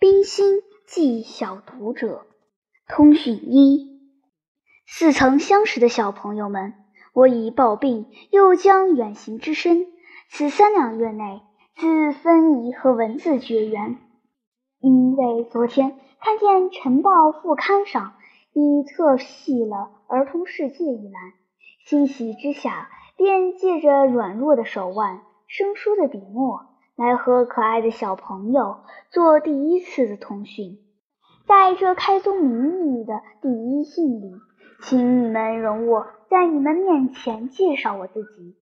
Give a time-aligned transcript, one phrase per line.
[0.00, 2.24] 冰心寄小读者，
[2.86, 3.98] 通讯一。
[4.86, 6.74] 似曾相识的小朋友们，
[7.12, 9.88] 我已抱病，又将远行之身，
[10.30, 11.42] 此三两月内
[11.74, 13.98] 自分仪和文字绝缘。
[14.78, 18.14] 因为昨天看见晨报副刊上
[18.52, 21.32] 已特系了儿童世界一栏，
[21.84, 26.66] 欣喜之下，便借着软弱的手腕、生疏的笔墨。
[26.98, 28.80] 来和可爱的小朋友
[29.12, 30.80] 做第一次的通讯，
[31.46, 34.32] 在这开宗明义的第一信里，
[34.82, 38.56] 请你们容我在你们面前介绍我自己。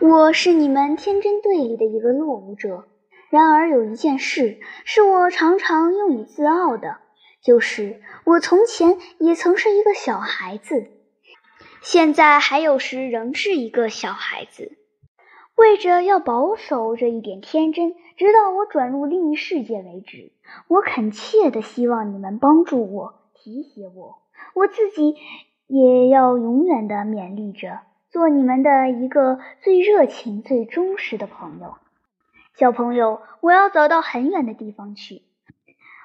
[0.00, 2.86] 我是你们天真队里的一个落伍者。
[3.28, 6.96] 然而有一件事是我常常用以自傲的，
[7.42, 10.86] 就是我从前也曾是一个小孩子，
[11.82, 14.78] 现在还有时仍是一个小孩子。
[15.56, 20.32] 为着要保守这一点天真，直到我转入另一世界为止，
[20.66, 24.18] 我恳切的希望你们帮助我、提携我，
[24.54, 25.16] 我自己
[25.68, 31.74] 也要永远的勉励着，做你们的一个最热情、最忠实的朋友。
[32.56, 35.22] 小朋友，我要走到很远的地方去。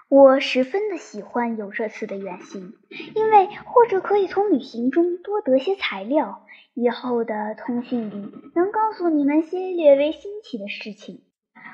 [0.10, 2.74] 我十分的喜欢有这次的远行，
[3.14, 6.44] 因为或者可以从旅行中多得些材料，
[6.82, 11.22] 以后的通讯里能告诉你们些略微新奇的事情。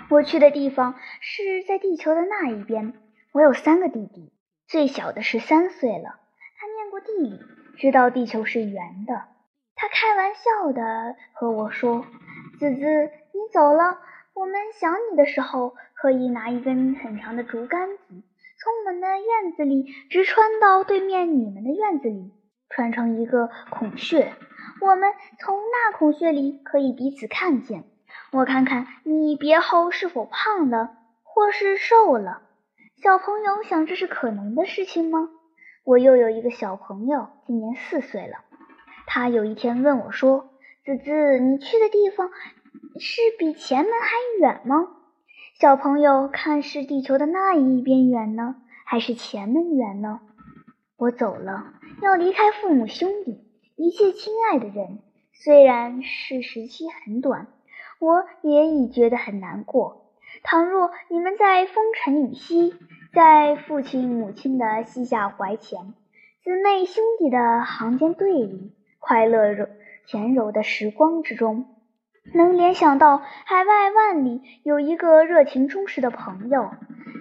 [0.10, 2.94] 我去的地方是在地球的那一边。
[3.32, 4.32] 我有三个弟弟，
[4.68, 6.20] 最小的是三岁了，
[6.58, 7.40] 他念过地理，
[7.78, 9.24] 知道地球是圆的。
[9.76, 12.06] 他开玩笑的和我说
[12.58, 14.00] ：“子子，你走了。”
[14.34, 22.32] 我们想你的时候，可以拿一根很长的竹竿子，从我们的院子里直穿到对面你们的院子里，
[22.70, 24.34] 穿成一个孔穴。
[24.82, 27.86] 我们从那孔穴里可以彼此看见。
[28.32, 32.42] 我看看你别后是否胖了，或是瘦了。
[33.02, 35.30] 小朋友想这是可能的事情吗？
[35.84, 38.40] 我又有一个小朋友，今年四岁了。
[39.06, 40.50] 他有一天问我说
[40.84, 42.32] ：“子子，你去的地方？”
[43.00, 44.88] 是比前门还远吗？
[45.60, 48.56] 小朋友，看是地球的那一边远呢，
[48.86, 50.22] 还是前门远呢？
[50.98, 53.45] 我走了，要离开父母兄弟，
[53.76, 55.00] 一切亲爱的人。
[55.34, 57.48] 虽然是时期很短，
[58.00, 60.14] 我也已觉得很难过。
[60.44, 62.74] 倘若你们在风尘雨息，
[63.14, 65.94] 在父亲母亲的膝下怀前，
[66.44, 69.68] 姊妹兄弟的行间队里，快乐柔
[70.08, 71.66] 甜柔的时光之中。
[72.34, 76.72] 能联想到海外万里有一个热情忠实的朋友，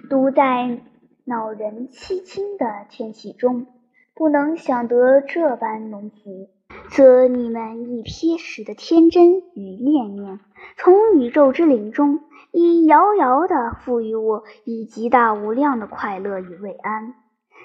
[0.09, 0.79] 独在
[1.25, 3.67] 恼人凄清的天气中，
[4.15, 6.49] 不能想得这般浓福，
[6.89, 10.39] 则你们一瞥时的天真与念念，
[10.77, 12.21] 从宇宙之灵中
[12.53, 17.13] 已遥遥地赋予我以极大无量的快乐与慰安。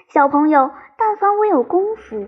[0.09, 2.27] 小朋友，但凡我有功夫，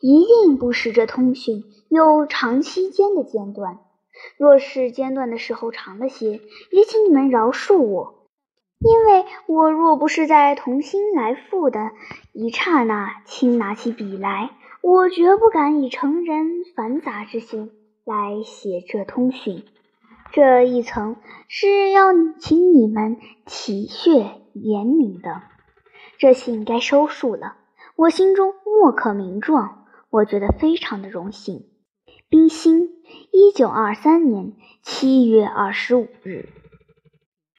[0.00, 3.78] 一定不使这通讯有长期间的间断。
[4.38, 6.40] 若是间断的时候长了些，
[6.70, 8.23] 也请你们饶恕我，
[8.84, 11.92] 因为我若不是在同心来复的
[12.34, 14.50] 一刹那，轻拿起笔来，
[14.82, 17.70] 我绝不敢以成人繁杂之心
[18.04, 19.64] 来写这通讯。
[20.32, 21.16] 这一层
[21.48, 25.40] 是要请你们体恤怜悯的。
[26.18, 27.56] 这信该收束了，
[27.96, 31.64] 我心中莫可名状，我觉得非常的荣幸。
[32.28, 32.90] 冰心，
[33.30, 34.52] 一九二三年
[34.82, 36.50] 七月二十五日。